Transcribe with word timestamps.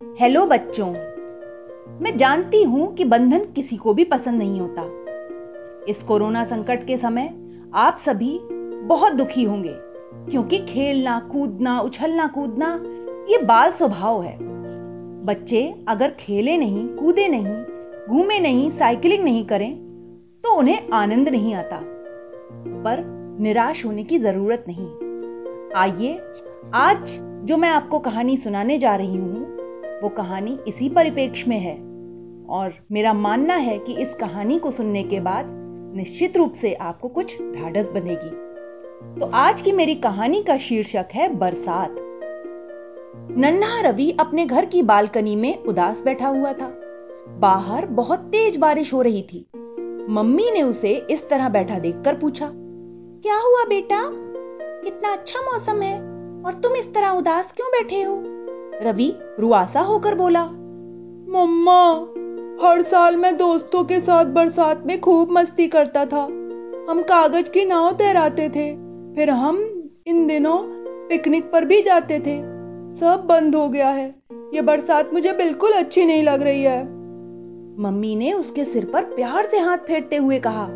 Hello 0.00 0.44
बच्चों। 0.46 0.86
मैं 2.00 2.16
जानती 2.16 2.62
हूँ 2.62 2.94
कि 2.94 3.04
बंधन 3.04 3.44
किसी 3.46 3.76
को 3.76 3.92
भी 3.94 4.04
पसंद 4.04 4.38
नहीं 4.38 4.60
होता। 4.60 4.82
इस 5.88 6.02
कोरोना 6.02 6.44
संकट 6.44 6.86
के 6.86 6.96
समय 6.96 7.28
आप 7.74 7.96
सभी 7.98 8.38
बहुत 8.86 9.12
दुखी 9.12 9.44
होंगे, 9.44 9.74
क्योंकि 10.30 10.58
खेलना, 10.58 11.18
कूदना, 11.32 11.78
उछलना, 11.80 12.26
कूदना, 12.26 12.72
ये 13.30 13.38
बाल 13.38 13.72
स्वभाव 13.72 14.22
है। 14.22 14.36
बच्चे 15.24 15.62
अगर 15.88 16.10
खेले 16.10 16.56
नहीं, 16.56 16.88
कूदे 16.88 17.28
नहीं, 17.28 17.56
घूमे 18.08 18.38
नहीं, 18.38 18.70
साइकिलिंग 18.70 19.24
नहीं 19.24 19.44
करें 19.44 19.72
तो 20.44 20.54
उन्हें 20.54 20.88
आनंद 20.92 21.28
नहीं 21.28 21.54
आता। 21.54 21.80
पर 22.84 23.04
निराश 23.40 23.84
होने 23.86 24.04
की 24.04 24.18
ज़रूरत 24.18 24.64
नहीं। 24.68 24.90
आइए, 25.76 26.18
आज 26.74 27.16
जो 27.44 27.56
मैं 27.56 27.70
आपको 27.70 27.98
कहानी 27.98 28.36
सुनाने 28.36 28.78
जा 28.78 28.96
रही 28.96 29.16
हूँ 29.16 29.58
वो 30.02 30.08
कहानी 30.08 30.58
इसी 30.68 30.88
परिपेक्ष 30.88 31.48
में 31.48 31.58
है। 31.58 31.74
और 32.48 32.74
मेरा 32.92 33.12
मानना 33.12 33.54
है 33.54 33.78
कि 33.78 33.92
इस 33.94 34.14
कहानी 34.14 34.58
को 34.58 34.70
सुनने 34.70 35.02
के 35.02 35.20
बाद 35.20 35.46
निश्चित 35.96 36.36
रूप 36.36 36.52
से 36.52 36.74
आपको 36.74 37.08
कुछ 37.08 37.42
ढाढ़स 37.42 37.88
बनेगी। 37.88 38.30
तो 39.20 39.26
आज 39.26 39.60
की 39.60 39.72
मेरी 39.72 39.94
कहानी 39.94 40.42
का 40.42 40.56
शीर्षक 40.58 41.08
है 41.14 41.28
बरसात। 41.34 41.96
नन्हा 43.36 43.80
रवि 43.80 44.16
अपने 44.20 44.46
घर 44.46 44.64
की 44.64 44.82
बालकनी 44.82 45.36
में 45.36 45.64
उदास 45.64 46.02
बैठा 46.02 46.28
हुआ 46.28 46.52
था। 46.52 46.72
बाहर 47.28 47.86
बहुत 47.86 48.20
तेज 48.20 48.56
बारिश 48.56 48.92
हो 48.92 49.02
रही 49.02 49.22
थी। 49.22 49.46
मम्मी 50.10 50.50
ने 50.50 50.62
उसे 50.62 51.06
इस 51.10 51.28
तरह 51.28 51.48
बैठा 51.48 51.78
देखकर 51.78 52.14
पूछा, 52.14 52.50
क्या 53.22 53.36
हुआ 53.36 53.64
बेटा? 53.64 54.02
कितना 54.84 55.12
अच्छा 55.12 55.40
मौसम 55.40 55.82
है 55.82 55.94
और 56.46 56.54
तुम 56.54 56.76
इस 56.76 56.94
तरह 56.94 57.08
उदास 57.08 57.52
क्यों 57.52 57.68
बैठे 57.68 58.02
हो? 58.02 58.22
रवि 58.82 59.14
रुआसा 59.40 59.80
होकर 59.80 60.14
बोला, 60.14 60.44
मम्मा, 60.44 61.80
हर 62.62 62.82
साल 62.82 63.16
मैं 63.16 63.36
दोस्तों 63.36 63.84
के 63.84 64.00
साथ 64.00 64.24
बरसात 64.24 64.82
में 64.86 65.00
खूब 65.00 65.30
मस्ती 65.30 65.68
करता 65.68 66.06
था। 66.06 66.22
हम 66.90 67.02
कागज़ 67.02 67.50
की 67.50 67.64
नाव 67.64 67.92
तैराते 67.92 68.48
थे, 68.48 68.72
फिर 69.14 69.30
हम 69.30 69.58
इन 70.06 70.26
दिनों 70.26 70.58
पिकनिक 71.08 71.50
पर 71.52 71.64
भी 71.64 71.82
जाते 71.82 72.18
थे। 72.18 72.38
सब 72.94 73.26
बंद 73.26 73.54
हो 73.54 73.68
गया 73.68 73.88
है। 73.88 74.22
ये 74.54 74.60
बरसात 74.60 75.14
मुझे 75.14 75.32
बिल्कुल 75.32 75.72
अच्छी 75.72 76.04
नहीं 76.04 76.22
लग 76.22 76.42
रही 76.42 76.62
है। 76.62 76.82
मम्मी 77.80 78.16
ने 78.16 78.32
उसके 78.32 78.64
सिर 78.64 78.84
पर 78.84 79.02
प्यार 79.02 79.46
से 79.46 79.58
हाथ 79.58 79.78
फेरते 79.78 80.16
हुए 80.16 80.38
कहा, 80.38 80.66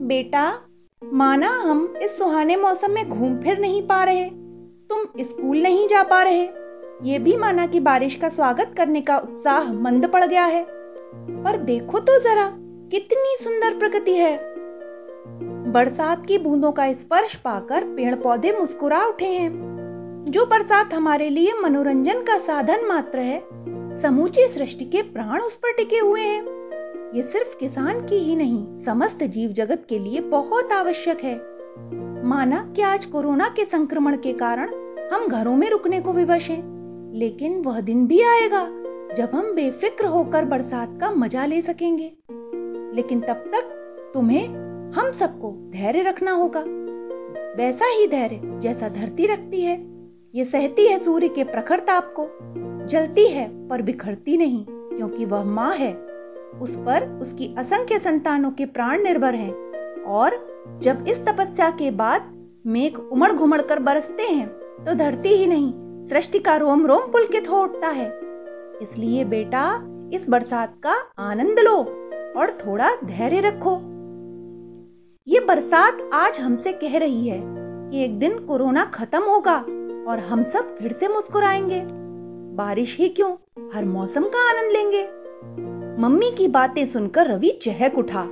बेटा, 0.00 0.52
माना 1.12 1.48
हम 1.48 1.94
इस 2.02 2.18
सुहाने 2.18 2.56
मौसम 2.56 2.90
में 2.90 3.08
घूम 3.08 3.36
फिर 3.36 3.58
नहीं 3.58 3.82
पा 3.82 4.04
रहे। 4.04 4.24
तुम 4.90 4.98
स्कूल 5.20 5.62
नहीं 5.62 5.88
जा 5.88 6.02
पा 6.02 6.22
रहे। 6.22 6.65
ये 7.02 7.18
भी 7.18 7.36
माना 7.36 7.66
कि 7.66 7.80
बारिश 7.80 8.14
का 8.14 8.28
स्वागत 8.28 8.74
करने 8.76 9.00
का 9.00 9.18
उत्साह 9.18 9.72
मंद 9.72 10.08
पड़ 10.08 10.24
गया 10.24 10.44
है। 10.44 10.66
पर 11.44 11.56
देखो 11.56 11.98
तो 11.98 12.20
जरा, 12.20 12.52
कितनी 12.90 13.44
सुंदर 13.44 13.78
प्रकृति 13.78 14.14
है। 14.14 14.54
बरसात 15.72 16.26
की 16.26 16.38
बूंदों 16.38 16.72
का 16.72 16.92
स्पर्श 16.92 17.34
पाकर 17.34 17.84
पेड़ 17.84 18.14
पौधे 18.14 18.52
मुस्कुरा 18.52 19.04
उठे 19.04 19.26
हैं। 19.26 19.50
जो 20.28 20.46
बरसात 20.46 20.94
हमारे 20.94 21.28
लिए 21.28 21.52
मनोरंजन 21.62 22.22
का 22.22 22.38
साधन 22.38 22.86
मात्र 22.88 23.18
है, 23.18 23.42
समूची 24.02 24.46
सृष्टि 24.46 24.84
के 24.84 25.02
प्राण 25.02 25.40
उस 25.40 25.56
पर 25.56 25.72
टिके 25.72 25.98
हुए 25.98 26.20
हैं। 26.20 26.70
ये 27.14 27.22
सिर्फ़ 27.22 27.56
किसान 27.56 28.06
की 28.06 28.16
ही 28.16 28.36
नहीं, 28.36 28.84
समस्त 28.84 29.24
जीव 29.24 29.50
जगत 29.50 29.86
के 29.88 29.98
लिए 29.98 30.20
बहुत 30.20 30.72
आवश्यक 30.72 31.20
है। 31.24 31.36
माना 32.24 32.72
कि 32.76 32.82
आज 32.82 33.06
कोरोना 33.06 33.48
के 33.48 33.64
संक्रमण 33.64 34.16
के 34.16 34.32
कारण 34.32 34.68
हम 35.12 35.28
घरों 35.28 35.56
में 35.56 35.70
रुकने 35.70 36.00
को 36.00 36.12
विवश 36.12 36.50
हैं। 36.50 36.75
लेकिन 37.14 37.62
वह 37.62 37.80
दिन 37.80 38.06
भी 38.06 38.20
आएगा 38.22 38.62
जब 39.16 39.30
हम 39.34 39.54
बेफिक्र 39.54 40.06
होकर 40.06 40.44
बरसात 40.44 40.98
का 41.00 41.10
मज़ा 41.10 41.46
ले 41.46 41.60
सकेंगे। 41.62 42.12
लेकिन 42.96 43.20
तब 43.20 43.44
तक 43.54 44.10
तुम्हें 44.14 44.46
हम 44.92 45.12
सबको 45.12 45.50
धैर्य 45.70 46.02
रखना 46.02 46.32
होगा। 46.32 46.60
वैसा 47.56 47.86
ही 47.86 48.06
धैर्य 48.06 48.40
जैसा 48.60 48.88
धरती 48.88 49.26
रखती 49.26 49.60
है, 49.60 49.76
ये 50.34 50.44
सहती 50.44 50.86
है 50.86 50.98
सूर्य 51.04 51.28
के 51.28 51.44
प्रखर 51.44 51.80
ताप 51.80 52.12
को। 52.16 52.28
जलती 52.86 53.26
है 53.26 53.68
पर 53.68 53.82
बिखरती 53.82 54.36
नहीं, 54.36 54.64
क्योंकि 54.68 55.24
वह 55.24 55.44
माँ 55.44 55.74
है। 55.74 55.92
उस 56.62 56.76
पर 56.76 57.08
उसकी 57.22 57.54
असंख्य 57.58 57.98
संतानों 57.98 58.50
के 58.50 58.66
प्राण 58.66 59.02
निर्भर 59.02 59.34
हैं 59.34 60.02
और 60.02 60.38
जब 60.82 61.04
इस 61.08 61.24
तपस्या 61.24 61.70
के 61.70 61.90
बाद 61.90 62.32
मेघ 62.66 62.98
उमड़ 62.98 63.32
घुमड़ 63.32 63.60
कर 63.62 63.78
बरसते 63.78 64.22
हैं 64.22 64.46
तो 64.84 64.94
धरती 64.94 65.28
ही 65.28 65.46
नहीं 65.46 65.72
सृष्टि 66.10 66.38
का 66.38 66.56
रोम 66.56 66.86
रोम 66.86 67.00
पुलकित 67.00 67.50
हो 67.50 67.62
उठता 67.62 67.88
है। 67.88 68.20
इसलिए 68.82 69.24
बेटा, 69.24 69.80
इस 70.12 70.28
बरसात 70.28 70.74
का 70.82 70.94
आनंद 71.18 71.58
लो 71.58 71.76
और 72.36 72.50
थोड़ा 72.50 72.96
धैर्य 73.04 73.40
रखो। 73.40 73.76
ये 75.28 75.40
बरसात 75.40 76.10
आज 76.12 76.40
हमसे 76.40 76.72
कह 76.72 76.98
रही 76.98 77.28
है 77.28 77.40
कि 77.90 78.04
एक 78.04 78.18
दिन 78.18 78.38
कोरोना 78.38 78.84
खत्म 78.84 79.22
होगा 79.22 79.56
और 80.10 80.18
हम 80.18 80.44
सब 80.44 80.76
फिर 80.76 80.92
से 80.92 81.08
मुस्कुराएँगे। 81.08 81.82
बारिश 82.56 82.96
ही 82.96 83.08
क्यों? 83.08 83.32
हर 83.74 83.84
मौसम 83.84 84.22
का 84.22 84.50
आनंद 84.50 84.72
लेंगे। 84.72 85.08
मम्मी 86.02 86.30
की 86.30 86.48
बातें 86.48 86.86
सुनकर 86.86 87.26
रवि 87.26 87.50
चहक 87.62 87.98
उठा। 87.98 88.22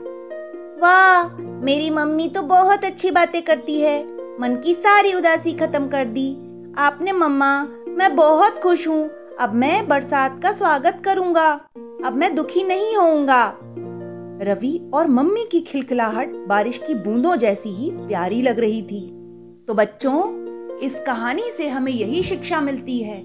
वाह, 0.78 1.36
मेरी 1.42 1.90
मम्मी 1.90 2.28
तो 2.28 2.42
बहुत 2.42 2.84
अच्छी 2.84 3.10
बातें 3.10 3.42
करती 3.42 3.80
है। 3.80 4.04
मन 4.40 4.60
की 4.64 4.74
सारी 4.74 5.14
उदासी 5.14 5.52
खत्म 5.52 5.88
कर 5.88 6.04
दी। 6.04 6.43
आपने 6.78 7.12
मम्मा, 7.12 7.66
मैं 7.88 8.16
बहुत 8.16 8.58
खुश 8.58 8.88
हूँ। 8.88 9.10
अब 9.40 9.54
मैं 9.54 9.88
बरसात 9.88 10.42
का 10.42 10.52
स्वागत 10.52 11.02
करूँगा। 11.04 11.60
अब 12.04 12.12
मैं 12.16 12.34
दुखी 12.34 12.64
नहीं 12.64 12.96
होऊँगा। 12.96 13.58
रवि 14.42 14.90
और 14.94 15.08
मम्मी 15.08 15.44
की 15.52 15.60
खिलखिलाहट 15.60 16.28
बारिश 16.28 16.78
की 16.78 16.94
बूंदों 16.94 17.36
जैसी 17.36 17.68
ही 17.68 17.90
प्यारी 17.90 18.42
लग 18.42 18.60
रही 18.60 18.82
थी। 18.82 19.00
तो 19.68 19.74
बच्चों, 19.74 20.44
इस 20.78 21.00
कहानी 21.06 21.50
से 21.56 21.68
हमें 21.68 21.92
यही 21.92 22.22
शिक्षा 22.22 22.60
मिलती 22.60 22.98
है 22.98 23.22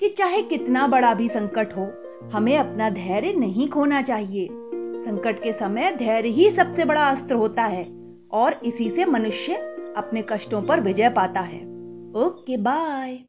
कि 0.00 0.08
चाहे 0.08 0.42
कितना 0.42 0.86
बड़ा 0.86 1.14
भी 1.14 1.28
संकट 1.28 1.76
हो, 1.76 1.92
हमें 2.32 2.58
अपना 2.58 2.90
धैर्य 2.90 3.32
नहीं 3.32 3.68
खोना 3.68 4.02
चाहिए। 4.02 4.48
संकट 5.06 5.42
के 5.42 5.52
समय 5.52 5.92
धैर्य 5.92 6.28
ही 6.28 6.50
सबसे 6.50 6.84
बड़ा 6.84 7.10
अस्त्र 7.10 7.34
होता 7.34 7.62
है 7.62 7.88
और 8.32 8.60
इसी 8.64 8.90
से 8.90 9.04
मनुष्य 9.04 9.54
अपने 9.96 10.22
कष्टों 10.22 10.62
पर 10.62 10.80
विजय 10.80 11.08
पाता 11.08 11.40
है। 11.40 11.75
Okay, 12.22 12.56
bye. 12.56 13.28